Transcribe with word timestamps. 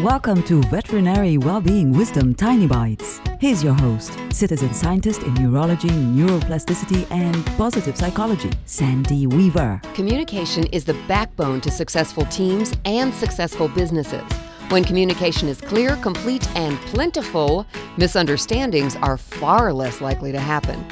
Welcome 0.00 0.42
to 0.44 0.62
Veterinary 0.62 1.36
Wellbeing 1.36 1.92
Wisdom 1.92 2.34
Tiny 2.34 2.66
Bites. 2.66 3.20
Here's 3.38 3.62
your 3.62 3.74
host, 3.74 4.18
citizen 4.30 4.72
scientist 4.72 5.22
in 5.22 5.34
neurology, 5.34 5.90
neuroplasticity, 5.90 7.06
and 7.10 7.44
positive 7.58 7.94
psychology, 7.98 8.50
Sandy 8.64 9.26
Weaver. 9.26 9.82
Communication 9.92 10.64
is 10.68 10.86
the 10.86 10.94
backbone 11.06 11.60
to 11.60 11.70
successful 11.70 12.24
teams 12.26 12.72
and 12.86 13.12
successful 13.12 13.68
businesses. 13.68 14.24
When 14.70 14.82
communication 14.82 15.46
is 15.46 15.60
clear, 15.60 15.96
complete, 15.96 16.48
and 16.56 16.78
plentiful, 16.86 17.66
misunderstandings 17.98 18.96
are 18.96 19.18
far 19.18 19.74
less 19.74 20.00
likely 20.00 20.32
to 20.32 20.40
happen. 20.40 20.82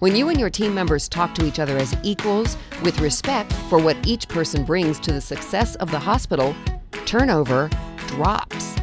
When 0.00 0.16
you 0.16 0.30
and 0.30 0.40
your 0.40 0.50
team 0.50 0.74
members 0.74 1.08
talk 1.08 1.32
to 1.36 1.46
each 1.46 1.60
other 1.60 1.76
as 1.76 1.96
equals, 2.02 2.56
with 2.82 3.00
respect 3.00 3.52
for 3.70 3.78
what 3.78 3.96
each 4.04 4.26
person 4.26 4.64
brings 4.64 4.98
to 5.00 5.12
the 5.12 5.20
success 5.20 5.76
of 5.76 5.92
the 5.92 5.98
hospital, 6.00 6.56
turnover 7.06 7.70
drops. 8.08 8.76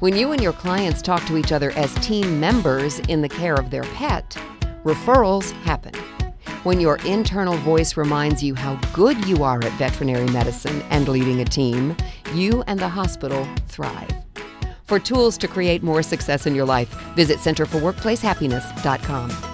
When 0.00 0.16
you 0.16 0.32
and 0.32 0.42
your 0.42 0.52
clients 0.52 1.00
talk 1.00 1.24
to 1.26 1.36
each 1.36 1.52
other 1.52 1.70
as 1.72 1.94
team 2.06 2.40
members 2.40 2.98
in 3.00 3.22
the 3.22 3.28
care 3.28 3.54
of 3.54 3.70
their 3.70 3.84
pet, 3.84 4.36
referrals 4.82 5.52
happen. 5.62 5.94
When 6.64 6.80
your 6.80 6.96
internal 7.06 7.56
voice 7.58 7.96
reminds 7.96 8.42
you 8.42 8.54
how 8.54 8.74
good 8.92 9.24
you 9.26 9.44
are 9.44 9.62
at 9.62 9.72
veterinary 9.72 10.28
medicine 10.30 10.82
and 10.90 11.06
leading 11.06 11.40
a 11.40 11.44
team, 11.44 11.96
you 12.34 12.64
and 12.66 12.80
the 12.80 12.88
hospital 12.88 13.46
thrive. 13.68 14.10
For 14.84 14.98
tools 14.98 15.38
to 15.38 15.48
create 15.48 15.82
more 15.82 16.02
success 16.02 16.46
in 16.46 16.54
your 16.54 16.66
life, 16.66 16.88
visit 17.14 17.38
centerforworkplacehappiness.com. 17.38 19.53